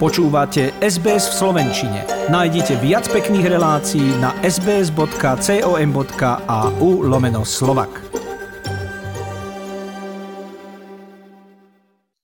[0.00, 2.08] Počúvate SBS v Slovenčine.
[2.32, 5.04] Nájdite viac pekných relácií na sbs.com.au
[7.04, 8.00] lomeno slovak.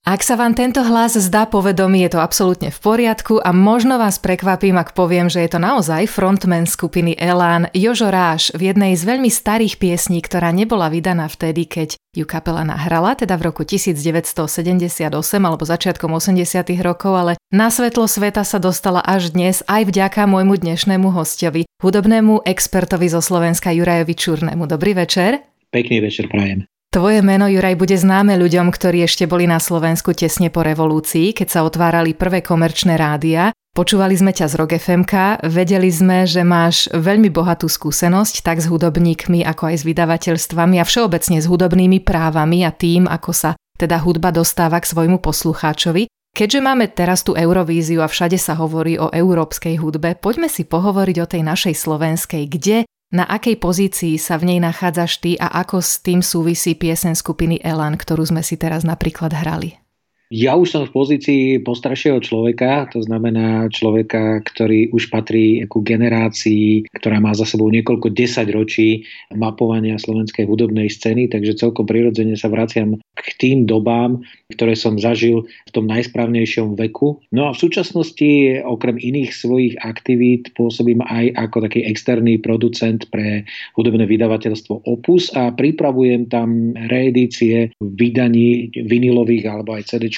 [0.09, 4.17] Ak sa vám tento hlas zdá povedomý, je to absolútne v poriadku a možno vás
[4.25, 9.05] prekvapím, ak poviem, že je to naozaj frontman skupiny Elán Jožo Ráš v jednej z
[9.05, 15.13] veľmi starých piesní, ktorá nebola vydaná vtedy, keď ju kapela nahrala, teda v roku 1978
[15.41, 20.57] alebo začiatkom 80 rokov, ale na svetlo sveta sa dostala až dnes aj vďaka môjmu
[20.57, 24.65] dnešnému hostovi, hudobnému expertovi zo Slovenska Jurajovi Čurnému.
[24.65, 25.45] Dobrý večer.
[25.71, 26.65] Pekný večer prajem.
[26.97, 31.49] Tvoje meno, Juraj, bude známe ľuďom, ktorí ešte boli na Slovensku tesne po revolúcii, keď
[31.53, 33.53] sa otvárali prvé komerčné rádia.
[33.77, 38.73] Počúvali sme ťa z Rock FMK, vedeli sme, že máš veľmi bohatú skúsenosť tak s
[38.73, 44.01] hudobníkmi, ako aj s vydavateľstvami a všeobecne s hudobnými právami a tým, ako sa teda
[44.01, 46.09] hudba dostáva k svojmu poslucháčovi.
[46.33, 51.17] Keďže máme teraz tú Eurovíziu a všade sa hovorí o európskej hudbe, poďme si pohovoriť
[51.21, 55.79] o tej našej slovenskej, kde na akej pozícii sa v nej nachádzaš ty a ako
[55.79, 59.86] s tým súvisí piesen skupiny Elan, ktorú sme si teraz napríklad hrali?
[60.35, 66.91] Ja už som v pozícii postaršieho človeka, to znamená človeka, ktorý už patrí ku generácii,
[66.99, 72.51] ktorá má za sebou niekoľko desať ročí mapovania slovenskej hudobnej scény, takže celkom prirodzene sa
[72.51, 74.19] vraciam k tým dobám,
[74.51, 77.23] ktoré som zažil v tom najsprávnejšom veku.
[77.31, 83.47] No a v súčasnosti, okrem iných svojich aktivít, pôsobím aj ako taký externý producent pre
[83.79, 90.16] hudobné vydavateľstvo Opus a pripravujem tam reedície vydaní vinilových alebo aj CD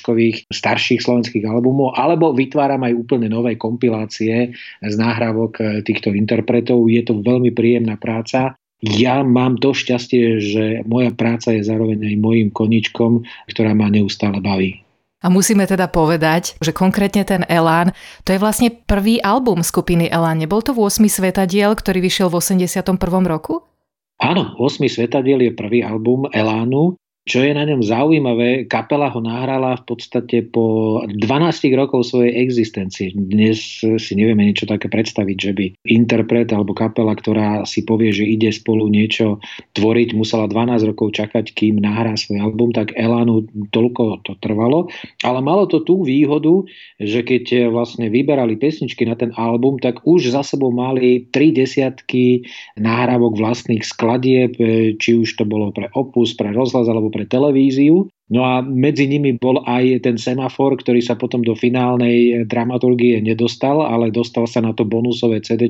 [0.48, 6.86] starších slovenských albumov, alebo vytváram aj úplne nové kompilácie z náhrávok eh, týchto interpretov.
[6.86, 8.58] Je to veľmi príjemná práca.
[8.78, 14.38] Ja mám to šťastie, že moja práca je zároveň aj mojim koničkom, ktorá ma neustále
[14.38, 14.86] baví.
[15.19, 17.91] A musíme teda povedať, že konkrétne ten Elán,
[18.22, 20.38] to je vlastne prvý album skupiny Elán.
[20.38, 22.86] Nebol to 8 svetadiel, ktorý vyšiel v 81.
[23.26, 23.66] roku?
[24.22, 26.94] Áno, 8 svetadiel je prvý album Elánu.
[27.28, 31.21] Čo je na ňom zaujímavé, kapela ho nahrala v podstate po 12
[31.77, 33.12] rokov svojej existencie.
[33.12, 38.25] Dnes si nevieme niečo také predstaviť, že by interpret alebo kapela, ktorá si povie, že
[38.25, 39.44] ide spolu niečo
[39.77, 43.45] tvoriť, musela 12 rokov čakať, kým nahrá svoj album, tak Elánu
[43.77, 44.89] toľko to trvalo.
[45.21, 46.65] Ale malo to tú výhodu,
[46.97, 52.49] že keď vlastne vyberali pesničky na ten album, tak už za sebou mali tri desiatky
[52.81, 54.56] nahrávok vlastných skladieb,
[54.97, 58.06] či už to bolo pre Opus, pre rozhlas alebo pre pre televíziu.
[58.28, 63.80] No a medzi nimi bol aj ten semafor, ktorý sa potom do finálnej dramaturgie nedostal,
[63.80, 65.66] ale dostal sa na to bonusové CD,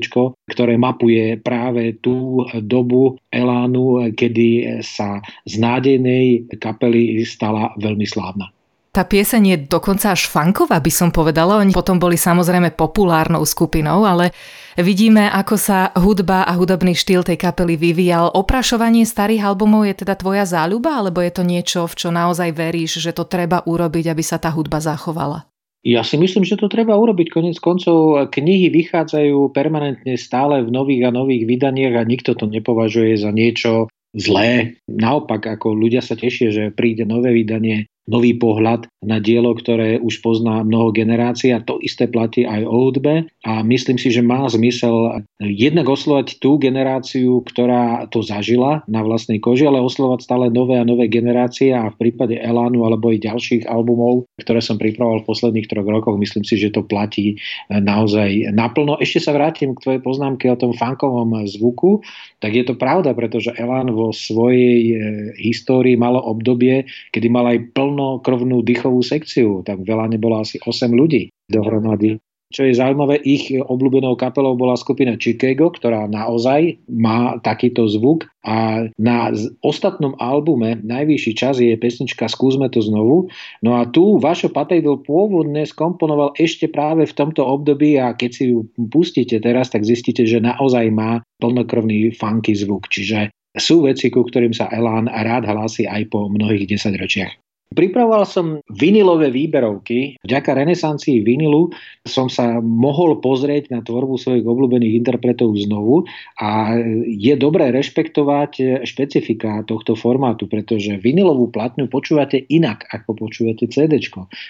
[0.51, 8.51] ktoré mapuje práve tú dobu Elánu, kedy sa z nádejnej kapely stala veľmi slávna.
[8.99, 11.63] Tá pieseň je dokonca až funková, by som povedala.
[11.63, 14.35] Oni potom boli samozrejme populárnou skupinou, ale
[14.75, 18.27] vidíme, ako sa hudba a hudobný štýl tej kapely vyvíjal.
[18.35, 22.99] Oprašovanie starých albumov je teda tvoja záľuba, alebo je to niečo, v čo naozaj veríš,
[22.99, 25.47] že to treba urobiť, aby sa tá hudba zachovala?
[25.87, 27.31] Ja si myslím, že to treba urobiť.
[27.31, 33.15] Konec koncov knihy vychádzajú permanentne stále v nových a nových vydaniach a nikto to nepovažuje
[33.15, 34.75] za niečo zlé.
[34.91, 40.19] Naopak, ako ľudia sa tešia, že príde nové vydanie nový pohľad na dielo, ktoré už
[40.25, 44.49] pozná mnoho generácií a to isté platí aj o hudbe a myslím si, že má
[44.49, 50.81] zmysel jednak oslovať tú generáciu, ktorá to zažila na vlastnej koži, ale oslovať stále nové
[50.81, 55.29] a nové generácie a v prípade Elánu alebo aj ďalších albumov, ktoré som pripravoval v
[55.29, 57.37] posledných troch rokoch, myslím si, že to platí
[57.69, 58.97] naozaj naplno.
[58.97, 62.01] Ešte sa vrátim k tvojej poznámke o tom funkovom zvuku,
[62.41, 64.93] tak je to pravda, pretože Elán vo svojej e,
[65.39, 70.87] histórii malo obdobie, kedy mal aj plno plnokrvnú dýchovú sekciu, tak veľa nebolo asi 8
[70.95, 72.23] ľudí dohromady.
[72.49, 78.89] Čo je zaujímavé, ich obľúbenou kapelou bola skupina Chicago, ktorá naozaj má takýto zvuk a
[78.97, 79.29] na
[79.61, 83.29] ostatnom albume Najvyšší čas je pesnička Skúsme to znovu.
[83.61, 88.49] No a tu Vašo Patejdl pôvodne skomponoval ešte práve v tomto období a keď si
[88.49, 92.89] ju pustíte teraz, tak zistíte, že naozaj má plnokrvný funky zvuk.
[92.89, 93.29] Čiže
[93.61, 97.48] sú veci, ku ktorým sa Elán rád hlási aj po mnohých desaťročiach.
[97.69, 100.17] Pripravoval som vinilové výberovky.
[100.25, 101.69] Vďaka renesancii vinilu
[102.01, 106.09] som sa mohol pozrieť na tvorbu svojich obľúbených interpretov znovu
[106.41, 106.73] a
[107.05, 114.01] je dobré rešpektovať špecifika tohto formátu, pretože vinilovú platňu počúvate inak, ako počúvate CD.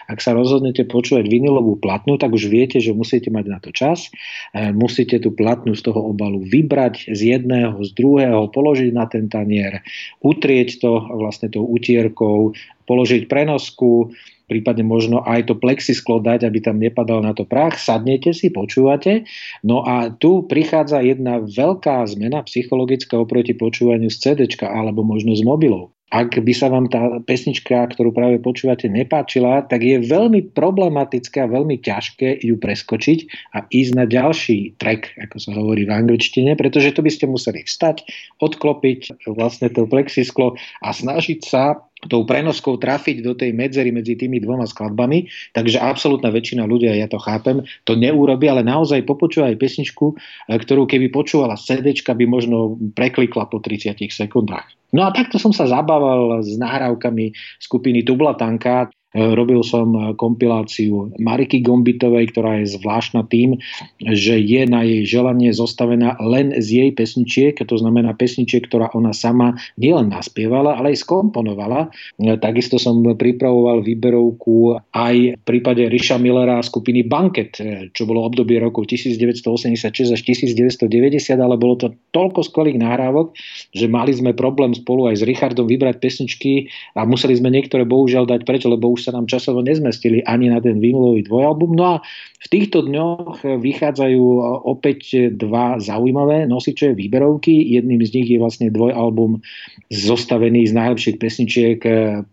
[0.07, 4.07] Ak sa rozhodnete počúvať vinilovú platňu, tak už viete, že musíte mať na to čas,
[4.55, 9.27] e, musíte tú platňu z toho obalu vybrať z jedného, z druhého, položiť na ten
[9.27, 9.83] tanier,
[10.23, 12.55] utrieť to vlastne tou utierkou,
[12.89, 14.09] položiť prenosku,
[14.49, 19.29] prípadne možno aj to plexisklo dať, aby tam nepadal na to prach, sadnete si, počúvate.
[19.61, 25.45] No a tu prichádza jedna veľká zmena psychologická oproti počúvaniu z CD alebo možno z
[25.45, 31.45] mobilov ak by sa vám tá pesnička, ktorú práve počúvate, nepáčila, tak je veľmi problematické
[31.45, 33.19] a veľmi ťažké ju preskočiť
[33.53, 37.61] a ísť na ďalší track, ako sa hovorí v angličtine, pretože to by ste museli
[37.61, 38.09] vstať,
[38.41, 44.39] odklopiť vlastne to plexisklo a snažiť sa tou prenoskou trafiť do tej medzery medzi tými
[44.39, 49.59] dvoma skladbami, takže absolútna väčšina ľudia, ja to chápem, to neurobi, ale naozaj popočúva aj
[49.59, 50.15] pesničku,
[50.47, 54.71] ktorú keby počúvala CD, by možno preklikla po 30 sekundách.
[54.95, 58.89] No a takto som sa zabával s nahrávkami skupiny Tublatanka.
[59.09, 63.57] E, robil som e, kompiláciu Mariky Gombitovej, ktorá je zvláštna tým,
[63.97, 69.09] že je na jej želanie zostavená len z jej pesničiek, to znamená pesničiek, ktorá ona
[69.09, 71.89] sama nielen naspievala, ale aj skomponovala.
[72.21, 77.57] E, takisto som pripravoval výberovku aj v prípade Riša Millera skupiny Banket,
[77.97, 80.85] čo bolo obdobie rokov 1986 až 1990,
[81.33, 83.33] ale bolo to toľko skvelých nahrávok,
[83.73, 88.29] že mali sme problém spolu aj s Richardom vybrať pesničky a museli sme niektoré bohužiaľ
[88.29, 91.71] dať preč, lebo už sa nám časovo nezmestili ani na ten vinylový dvojalbum.
[91.73, 91.95] No a
[92.39, 94.23] v týchto dňoch vychádzajú
[94.67, 97.51] opäť dva zaujímavé nosiče výberovky.
[97.79, 99.39] Jedným z nich je vlastne dvojalbum
[99.87, 101.79] zostavený z najlepších pesničiek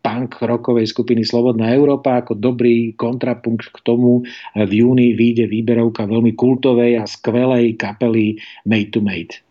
[0.02, 2.22] punk rockovej skupiny Slobodná Európa.
[2.22, 8.90] Ako dobrý kontrapunkt k tomu v júni vyjde výberovka veľmi kultovej a skvelej kapely Made
[8.90, 9.45] to Made.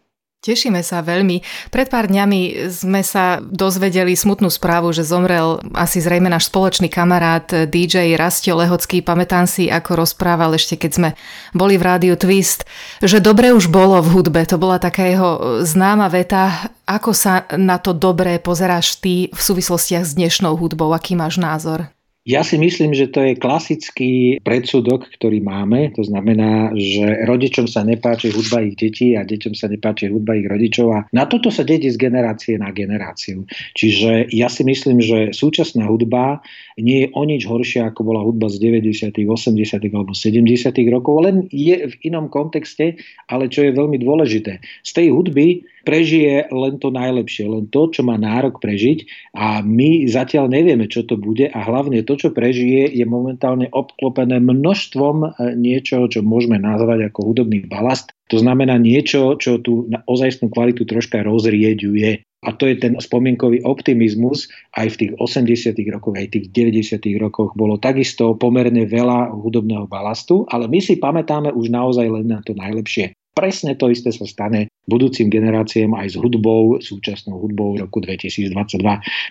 [0.45, 1.42] Tešíme sa veľmi.
[1.74, 7.50] Pred pár dňami sme sa dozvedeli smutnú správu, že zomrel asi zrejme náš spoločný kamarát
[7.65, 9.01] DJ Rastio Lehocký.
[9.01, 11.09] Pamätám si, ako rozprával ešte, keď sme
[11.50, 12.62] boli v rádiu Twist,
[13.01, 14.45] že dobre už bolo v hudbe.
[14.45, 16.69] To bola taká jeho známa veta.
[16.86, 20.94] Ako sa na to dobré pozeráš ty v súvislostiach s dnešnou hudbou?
[20.94, 21.94] Aký máš názor?
[22.25, 25.94] Ja si myslím, že to je klasický predsudok, ktorý máme.
[25.94, 30.50] To znamená, že rodičom sa nepáči hudba ich detí a deťom sa nepáči hudba ich
[30.50, 30.88] rodičov.
[30.89, 33.45] A na toto sa dedí z generácie na generáciu.
[33.77, 36.42] Čiže ja si myslím, že súčasná hudba
[36.81, 39.94] nie je o nič horšia, ako bola hudba z 90., 80.
[39.94, 40.50] alebo 70.
[40.89, 42.98] rokov, len je v inom kontexte,
[43.30, 44.66] ale čo je veľmi dôležité.
[44.81, 50.09] Z tej hudby prežije len to najlepšie, len to, čo má nárok prežiť a my
[50.09, 55.27] zatiaľ nevieme, čo to bude a hlavne to, čo prežije, je momentálne obklopené množstvom e,
[55.55, 58.11] niečoho, čo môžeme nazvať ako hudobný balast.
[58.33, 62.25] To znamená niečo, čo tú ozajstnú kvalitu troška rozrieďuje.
[62.45, 64.49] A to je ten spomienkový optimizmus.
[64.77, 65.77] Aj v tých 80.
[65.89, 67.21] rokoch, aj v tých 90.
[67.21, 72.41] rokoch bolo takisto pomerne veľa hudobného balastu, ale my si pamätáme už naozaj len na
[72.45, 73.17] to najlepšie.
[73.33, 78.53] Presne to isté sa stane budúcim generáciám aj s hudbou, súčasnou hudbou roku 2022.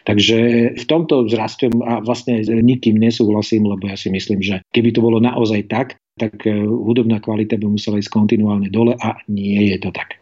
[0.06, 0.38] Takže
[0.74, 5.22] v tomto zrastom a vlastne nikým nesúhlasím, lebo ja si myslím, že keby to bolo
[5.22, 9.90] naozaj tak, tak eh, hudobná kvalita by musela ísť kontinuálne dole a nie je to
[9.94, 10.18] tak.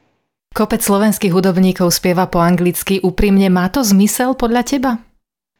[0.52, 3.00] Kopec slovenských hudobníkov spieva po anglicky.
[3.00, 4.92] Úprimne má to zmysel podľa teba?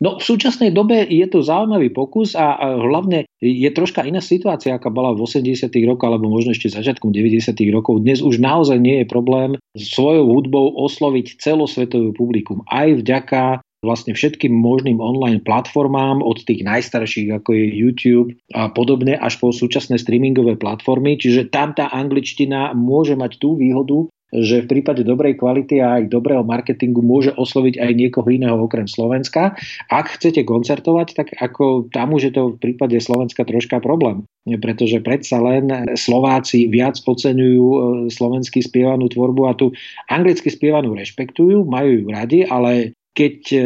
[0.03, 4.91] No v súčasnej dobe je to zaujímavý pokus a, hlavne je troška iná situácia, aká
[4.91, 8.03] bola v 80 rokoch alebo možno ešte začiatkom 90 rokov.
[8.03, 12.67] Dnes už naozaj nie je problém svojou hudbou osloviť celosvetové publikum.
[12.67, 19.19] Aj vďaka vlastne všetkým možným online platformám, od tých najstarších ako je YouTube a podobne,
[19.19, 21.19] až po súčasné streamingové platformy.
[21.19, 26.09] Čiže tam tá angličtina môže mať tú výhodu, že v prípade dobrej kvality a aj
[26.09, 29.53] dobrého marketingu môže osloviť aj niekoho iného okrem Slovenska.
[29.93, 35.05] Ak chcete koncertovať, tak ako tam už je to v prípade Slovenska troška problém, pretože
[35.05, 39.69] predsa len Slováci viac oceňujú e, slovenský spievanú tvorbu a tu
[40.09, 43.59] anglicky spievanú rešpektujú, majú ju radi, ale keď e,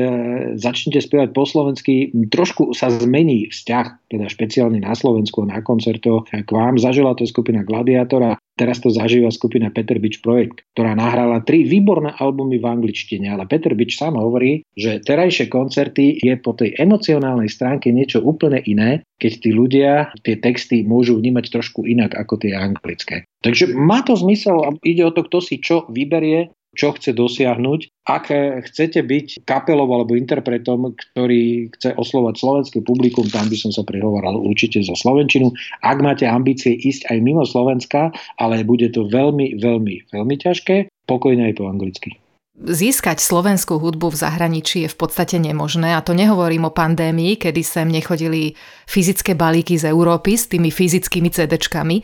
[0.58, 6.50] začnete spievať po slovensky, trošku sa zmení vzťah, teda špeciálne na Slovensku na koncertoch k
[6.50, 6.82] vám.
[6.82, 12.10] Zažila to skupina Gladiatora, teraz to zažíva skupina Peter Bič Projekt, ktorá nahrala tri výborné
[12.18, 17.46] albumy v angličtine, ale Peter Bič sám hovorí, že terajšie koncerty je po tej emocionálnej
[17.46, 22.52] stránke niečo úplne iné, keď tí ľudia tie texty môžu vnímať trošku inak ako tie
[22.56, 23.22] anglické.
[23.46, 28.06] Takže má to zmysel ide o to, kto si čo vyberie čo chce dosiahnuť.
[28.06, 28.30] Ak
[28.71, 34.38] chcete byť kapelou alebo interpretom, ktorý chce oslovať slovenské publikum, tam by som sa prihovoral
[34.38, 35.50] určite za Slovenčinu.
[35.83, 41.50] Ak máte ambície ísť aj mimo Slovenska, ale bude to veľmi, veľmi, veľmi ťažké, pokojne
[41.50, 42.14] aj po anglicky.
[42.56, 47.61] Získať slovenskú hudbu v zahraničí je v podstate nemožné a to nehovorím o pandémii, kedy
[47.61, 48.56] sem nechodili
[48.88, 52.00] fyzické balíky z Európy s tými fyzickými CD-čkami,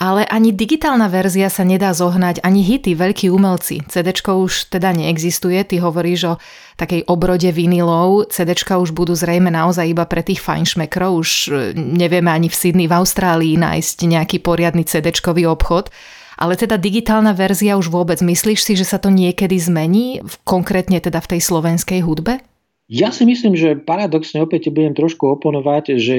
[0.00, 3.84] ale ani digitálna verzia sa nedá zohnať, ani hity, veľkí umelci.
[3.84, 6.34] CD už teda neexistuje, ty hovoríš o
[6.80, 12.32] takej obrode vinilov, CD už budú zrejme naozaj iba pre tých fajnšmekrov, už e, nevieme
[12.32, 15.12] ani v Sydney v Austrálii nájsť nejaký poriadny CD
[15.44, 15.92] obchod.
[16.40, 21.20] Ale teda digitálna verzia už vôbec, myslíš si, že sa to niekedy zmení, konkrétne teda
[21.20, 22.40] v tej slovenskej hudbe?
[22.90, 26.16] Ja si myslím, že paradoxne opäť budem trošku oponovať, že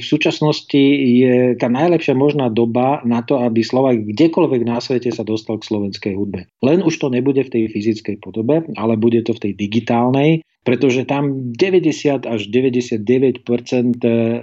[0.00, 0.72] v súčasnosti
[1.20, 5.68] je tá najlepšia možná doba na to, aby Slovak kdekoľvek na svete sa dostal k
[5.68, 6.48] slovenskej hudbe.
[6.64, 11.04] Len už to nebude v tej fyzickej podobe, ale bude to v tej digitálnej pretože
[11.04, 13.44] tam 90 až 99%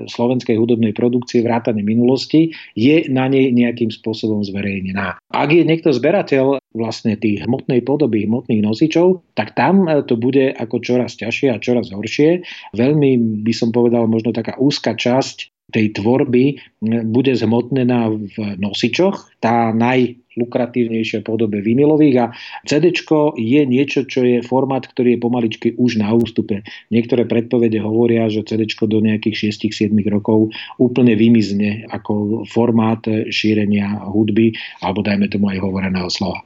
[0.08, 5.18] slovenskej hudobnej produkcie vrátane minulosti je na nej nejakým spôsobom zverejnená.
[5.34, 10.56] Ak je niekto zberateľ vlastne tých hmotnej podoby, hmotných nosičov, tak tam e, to bude
[10.56, 12.48] ako čoraz ťažšie a čoraz horšie.
[12.72, 16.60] Veľmi by som povedal možno taká úzka časť tej tvorby
[17.08, 19.32] bude zhmotnená v nosičoch.
[19.40, 22.26] Tá najlukratívnejšia podobe vinilových a
[22.68, 22.92] CD
[23.40, 26.62] je niečo, čo je formát, ktorý je pomaličky už na ústupe.
[26.94, 33.02] Niektoré predpovede hovoria, že CD do nejakých 6-7 rokov úplne vymizne ako formát
[33.32, 34.54] šírenia hudby
[34.86, 36.46] alebo dajme tomu aj hovoreného slova.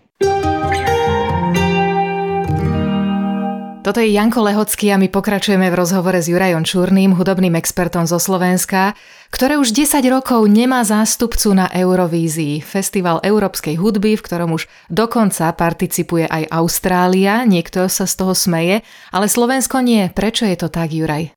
[3.86, 8.18] Toto je Janko Lehocký a my pokračujeme v rozhovore s Jurajom Čurným, hudobným expertom zo
[8.18, 8.98] Slovenska,
[9.30, 12.66] ktoré už 10 rokov nemá zástupcu na Eurovízii.
[12.66, 18.82] Festival európskej hudby, v ktorom už dokonca participuje aj Austrália, niekto sa z toho smeje,
[19.14, 20.10] ale Slovensko nie.
[20.10, 21.30] Prečo je to tak, Juraj?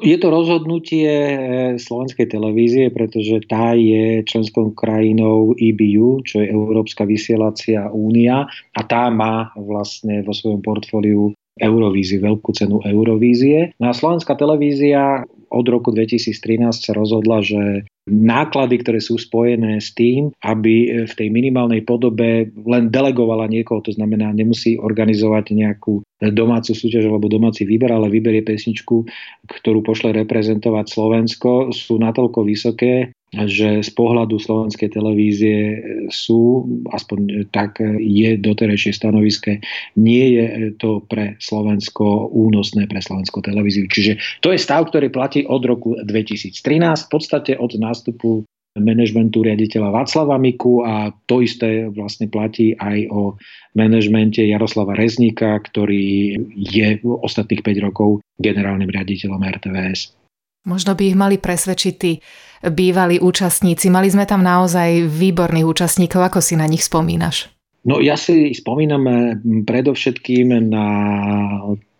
[0.00, 1.36] Je to rozhodnutie eh,
[1.76, 9.12] slovenskej televízie, pretože tá je členskou krajinou EBU, čo je Európska vysielacia únia a tá
[9.12, 13.76] má vlastne vo svojom portfóliu Eurovíziu, veľkú cenu Eurovízie.
[13.76, 16.32] No a slovenská televízia od roku 2013
[16.72, 22.84] sa rozhodla, že náklady, ktoré sú spojené s tým, aby v tej minimálnej podobe len
[22.88, 26.02] delegovala niekoho, to znamená, nemusí organizovať nejakú
[26.32, 29.06] domácu súťaž alebo domáci výber, ale vyberie pesničku,
[29.46, 35.58] ktorú pošle reprezentovať Slovensko, sú natoľko vysoké, že z pohľadu slovenskej televízie
[36.10, 39.62] sú, aspoň tak je doterajšie stanoviské,
[39.94, 43.86] nie je to pre Slovensko únosné pre slovenskú televíziu.
[43.86, 46.58] Čiže to je stav, ktorý platí od roku 2013,
[47.06, 48.42] v podstate od nástupu
[48.78, 53.34] manažmentu riaditeľa Václava Miku a to isté vlastne platí aj o
[53.74, 60.19] manažmente Jaroslava Rezníka, ktorý je ostatných 5 rokov generálnym riaditeľom RTVS.
[60.68, 62.20] Možno by ich mali presvedčiť tí
[62.68, 63.88] bývalí účastníci.
[63.88, 66.20] Mali sme tam naozaj výborných účastníkov.
[66.28, 67.48] Ako si na nich spomínaš?
[67.88, 69.16] No ja si spomínam eh,
[69.64, 70.86] predovšetkým na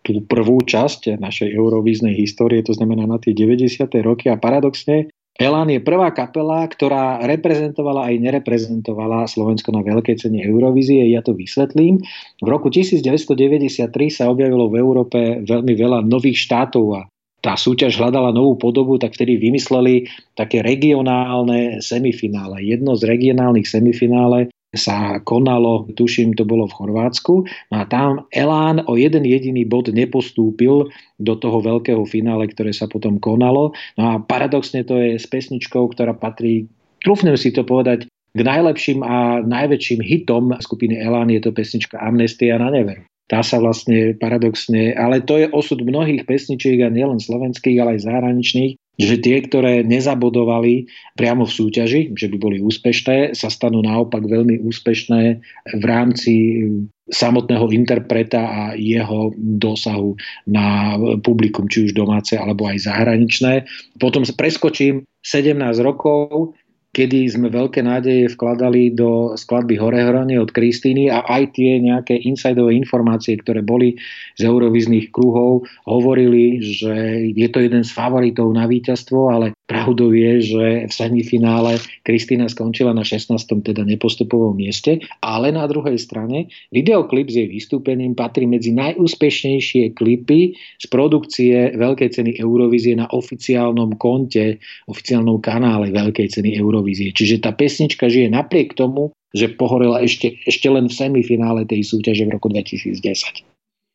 [0.00, 3.84] tú prvú časť našej eurovíznej histórie, to znamená na tie 90.
[4.00, 10.44] roky a paradoxne Elan je prvá kapela, ktorá reprezentovala aj nereprezentovala Slovensko na veľkej cene
[10.44, 11.00] Eurovízie.
[11.08, 12.04] Ja to vysvetlím.
[12.44, 17.00] V roku 1993 sa objavilo v Európe veľmi veľa nových štátov a
[17.40, 22.60] tá súťaž hľadala novú podobu, tak vtedy vymysleli také regionálne semifinále.
[22.64, 27.34] Jedno z regionálnych semifinále sa konalo, tuším, to bolo v Chorvátsku.
[27.42, 30.86] No a tam Elán o jeden jediný bod nepostúpil
[31.18, 33.74] do toho veľkého finále, ktoré sa potom konalo.
[33.98, 36.70] No a paradoxne to je s pesničkou, ktorá patrí,
[37.02, 42.62] trúfnem si to povedať, k najlepším a najväčším hitom skupiny Elán je to pesnička Amnestia
[42.62, 47.78] na neveru tá sa vlastne paradoxne, ale to je osud mnohých pesničiek a nielen slovenských,
[47.78, 53.48] ale aj zahraničných, že tie, ktoré nezabodovali priamo v súťaži, že by boli úspešné, sa
[53.48, 55.22] stanú naopak veľmi úspešné
[55.78, 56.34] v rámci
[57.10, 60.18] samotného interpreta a jeho dosahu
[60.50, 63.66] na publikum, či už domáce alebo aj zahraničné.
[64.02, 66.54] Potom preskočím 17 rokov,
[66.90, 72.74] kedy sme veľké nádeje vkladali do skladby Horehronie od Kristýny a aj tie nejaké insidové
[72.74, 73.94] informácie, ktoré boli
[74.34, 76.92] z eurovizných kruhov, hovorili, že
[77.30, 82.90] je to jeden z favoritov na víťazstvo, ale pravdou je, že v semifinále Kristýna skončila
[82.90, 83.38] na 16.
[83.62, 90.58] teda nepostupovom mieste, ale na druhej strane videoklip s jej vystúpením patrí medzi najúspešnejšie klipy
[90.58, 94.58] z produkcie Veľkej ceny Eurovízie na oficiálnom konte,
[94.90, 97.12] oficiálnom kanále Veľkej ceny Eurovízie Eurovízie.
[97.12, 102.24] Čiže tá pesnička žije napriek tomu, že pohorela ešte, ešte len v semifinále tej súťaže
[102.24, 103.44] v roku 2010.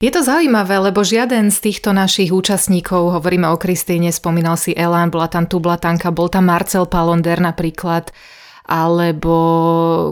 [0.04, 5.10] Je to zaujímavé, lebo žiaden z týchto našich účastníkov, hovoríme o Kristýne, spomínal si Elán,
[5.10, 8.12] bola tam tu Blatanka, bol tam Marcel Palonder napríklad,
[8.65, 9.36] alebo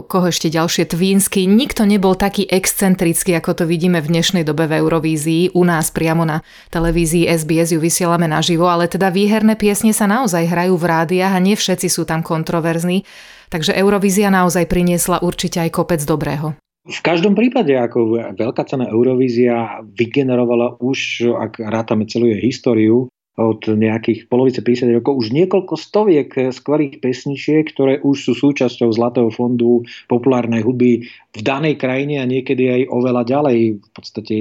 [0.06, 1.50] koho ešte ďalšie Tvínsky.
[1.50, 5.58] Nikto nebol taký excentrický, ako to vidíme v dnešnej dobe v Eurovízii.
[5.58, 10.46] U nás priamo na televízii SBS ju vysielame naživo, ale teda výherné piesne sa naozaj
[10.46, 13.02] hrajú v rádiách a nie všetci sú tam kontroverzní.
[13.50, 16.54] Takže Eurovízia naozaj priniesla určite aj kopec dobrého.
[16.84, 23.66] V každom prípade, ako veľká cena Eurovízia vygenerovala už, ak rátame celú jej históriu, od
[23.66, 29.82] nejakých polovice 50 rokov už niekoľko stoviek skvelých pesničiek, ktoré už sú súčasťou Zlatého fondu
[30.06, 31.02] populárnej hudby
[31.34, 33.58] v danej krajine a niekedy aj oveľa ďalej.
[33.82, 34.34] V podstate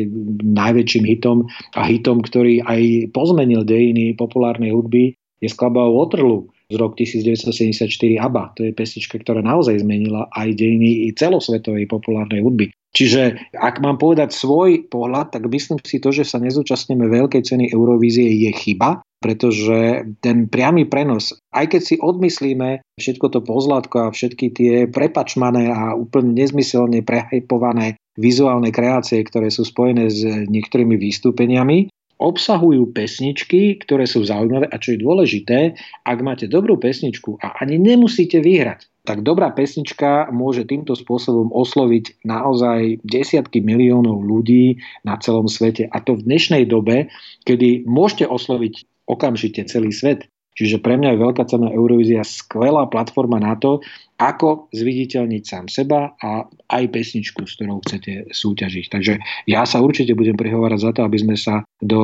[0.46, 6.96] najväčším hitom a hitom, ktorý aj pozmenil dejiny populárnej hudby, je skladba Waterloo z rok
[6.96, 7.90] 1974
[8.20, 8.44] ABBA.
[8.60, 12.72] To je pesnička, ktorá naozaj zmenila aj dejiny celosvetovej populárnej hudby.
[12.94, 17.66] Čiže ak mám povedať svoj pohľad, tak myslím si to, že sa nezúčastníme veľkej ceny
[17.74, 24.14] Eurovízie je chyba, pretože ten priamy prenos, aj keď si odmyslíme všetko to pozlátko a
[24.14, 31.90] všetky tie prepačmané a úplne nezmyselne prehajpované vizuálne kreácie, ktoré sú spojené s niektorými výstupeniami,
[32.24, 35.76] obsahujú pesničky, ktoré sú zaujímavé a čo je dôležité,
[36.08, 42.24] ak máte dobrú pesničku a ani nemusíte vyhrať, tak dobrá pesnička môže týmto spôsobom osloviť
[42.24, 45.92] naozaj desiatky miliónov ľudí na celom svete.
[45.92, 47.12] A to v dnešnej dobe,
[47.44, 50.32] kedy môžete osloviť okamžite celý svet.
[50.54, 53.82] Čiže pre mňa je veľká cena Eurovízia skvelá platforma na to,
[54.22, 58.86] ako zviditeľniť sám seba a aj pesničku, s ktorou chcete súťažiť.
[58.88, 59.14] Takže
[59.50, 62.02] ja sa určite budem prihovárať za to, aby sme sa do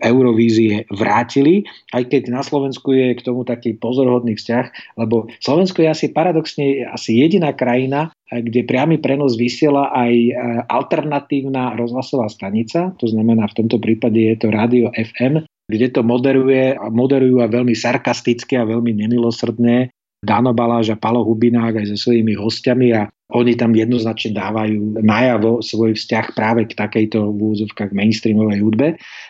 [0.00, 5.92] Eurovízie vrátili, aj keď na Slovensku je k tomu taký pozorhodný vzťah, lebo Slovensko je
[5.92, 10.32] asi paradoxne asi jediná krajina, kde priamy prenos vysiela aj e,
[10.70, 16.74] alternatívna rozhlasová stanica, to znamená v tomto prípade je to rádio FM, kde to moderuje,
[16.76, 22.36] moderujú a veľmi sarkasticky a veľmi nemilosrdne Dano Baláž a Palo Hubinák aj so svojimi
[22.36, 28.60] hostiami a oni tam jednoznačne dávajú najavo svoj vzťah práve k takejto v úzovkách mainstreamovej
[28.60, 28.88] hudbe.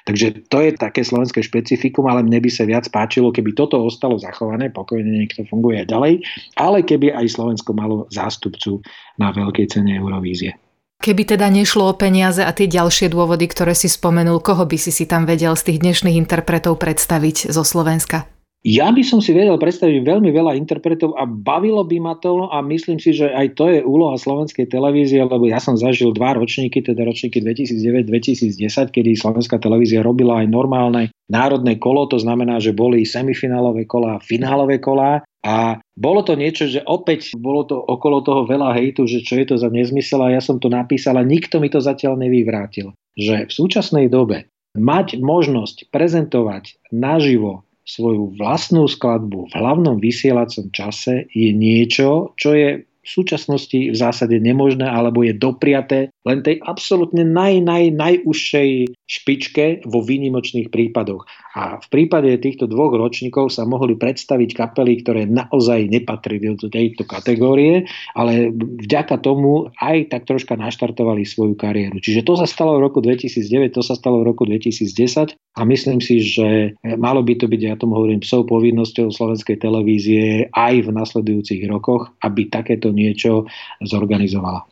[0.09, 4.19] Takže to je také slovenské špecifikum, ale mne by sa viac páčilo, keby toto ostalo
[4.19, 6.27] zachované, pokojne niekto funguje ďalej,
[6.59, 8.83] ale keby aj Slovensko malo zástupcu
[9.21, 10.59] na veľkej cene Eurovízie.
[11.01, 14.93] Keby teda nešlo o peniaze a tie ďalšie dôvody, ktoré si spomenul, koho by si
[14.93, 18.29] si tam vedel z tých dnešných interpretov predstaviť zo Slovenska?
[18.61, 22.61] Ja by som si vedel predstaviť veľmi veľa interpretov a bavilo by ma to a
[22.61, 26.85] myslím si, že aj to je úloha slovenskej televízie, lebo ja som zažil dva ročníky,
[26.85, 33.09] teda ročníky 2009-2010, kedy slovenská televízia robila aj normálne národné kolo, to znamená, že boli
[33.09, 38.45] semifinálové kola a finálové kola a bolo to niečo, že opäť bolo to okolo toho
[38.45, 41.57] veľa hejtu, že čo je to za nezmysel a ja som to napísal a nikto
[41.61, 42.93] mi to zatiaľ nevyvrátil.
[43.17, 51.27] Že v súčasnej dobe mať možnosť prezentovať naživo svoju vlastnú skladbu v hlavnom vysielacom čase
[51.33, 57.25] je niečo, čo je v súčasnosti v zásade nemožné alebo je dopriaté len tej absolútne
[57.25, 61.25] naj, naj, najúžšej špičke vo výnimočných prípadoch.
[61.57, 67.09] A v prípade týchto dvoch ročníkov sa mohli predstaviť kapely, ktoré naozaj nepatrili do tejto
[67.09, 71.99] kategórie, ale vďaka tomu aj tak troška naštartovali svoju kariéru.
[71.99, 75.99] Čiže to sa stalo v roku 2009, to sa stalo v roku 2010 a myslím
[75.99, 80.89] si, že malo by to byť, ja tomu hovorím, psov povinnosťou slovenskej televízie aj v
[80.95, 83.49] nasledujúcich rokoch, aby takéto niečo
[83.81, 84.69] zorganizovala.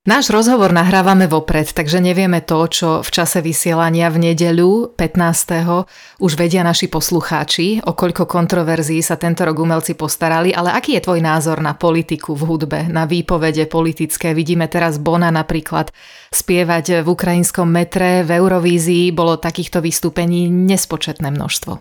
[0.00, 6.24] Náš rozhovor nahrávame vopred, takže nevieme to, čo v čase vysielania v nedeľu 15.
[6.24, 11.04] už vedia naši poslucháči, o koľko kontroverzií sa tento rok umelci postarali, ale aký je
[11.04, 14.32] tvoj názor na politiku v hudbe, na výpovede politické?
[14.32, 15.92] Vidíme teraz Bona napríklad
[16.32, 21.76] spievať v ukrajinskom metre, v Eurovízii bolo takýchto vystúpení nespočetné množstvo.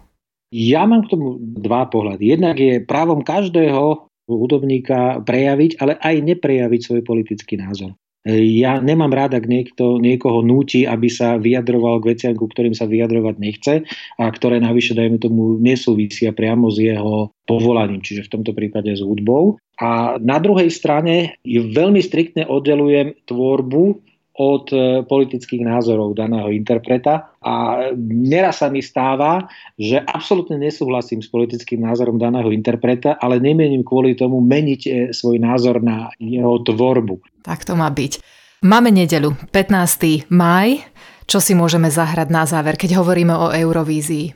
[0.51, 2.35] Ja mám k tomu dva pohľady.
[2.35, 7.97] Jednak je právom každého hudobníka prejaviť, ale aj neprejaviť svoj politický názor.
[8.27, 12.83] Ja nemám rád, ak niekto niekoho núti, aby sa vyjadroval k veciam, ku ktorým sa
[12.83, 13.73] vyjadrovať nechce
[14.19, 18.99] a ktoré navyše, dajme tomu, nesúvisia priamo s jeho povolaním, čiže v tomto prípade s
[18.99, 19.55] hudbou.
[19.79, 24.08] A na druhej strane veľmi striktne oddelujem tvorbu
[24.39, 31.27] od e, politických názorov daného interpreta a neraz sa mi stáva, že absolútne nesúhlasím s
[31.27, 37.43] politickým názorom daného interpreta, ale nemienim kvôli tomu meniť e, svoj názor na jeho tvorbu.
[37.43, 38.23] Tak to má byť.
[38.63, 40.31] Máme nedeľu, 15.
[40.31, 40.87] maj.
[41.27, 44.33] Čo si môžeme zahrať na záver, keď hovoríme o Eurovízii?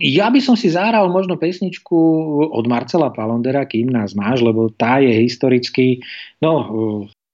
[0.00, 1.94] Ja by som si zahral možno pesničku
[2.48, 6.00] od Marcela Palondera, kým nás máš, lebo tá je historicky,
[6.40, 6.52] no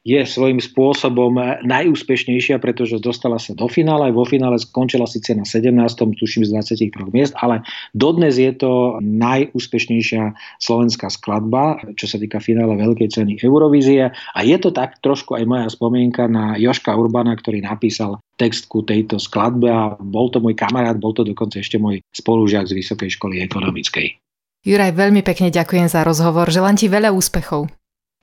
[0.09, 1.37] je svojím spôsobom
[1.68, 4.09] najúspešnejšia, pretože dostala sa do finále.
[4.09, 5.68] Vo finále skončila síce na 17.
[6.16, 7.61] tuším z 23 miest, ale
[7.92, 10.33] dodnes je to najúspešnejšia
[10.64, 14.09] slovenská skladba, čo sa týka finále Veľkej ceny Eurovízie.
[14.09, 18.81] A je to tak trošku aj moja spomienka na Joška Urbana, ktorý napísal text ku
[18.81, 23.12] tejto skladbe a bol to môj kamarát, bol to dokonca ešte môj spolužiak z Vysokej
[23.21, 24.16] školy ekonomickej.
[24.64, 26.49] Juraj, veľmi pekne ďakujem za rozhovor.
[26.49, 27.78] Želám ti veľa úspechov.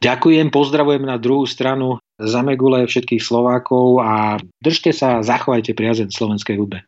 [0.05, 6.85] Ďakujem, pozdravujem na druhú stranu Zamegule všetkých Slovákov a držte sa, zachovajte priazeň slovenskej hudbe.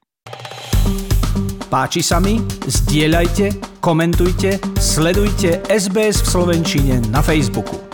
[1.67, 2.37] Páči sa mi?
[2.69, 7.86] Zdieľajte, komentujte, sledujte SBS v Slovenčine na Facebooku.